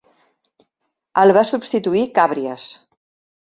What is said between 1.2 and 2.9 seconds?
El va substituir Càbries.